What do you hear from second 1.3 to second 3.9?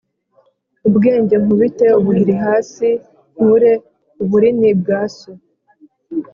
nkubite ubuhiri hasi nkure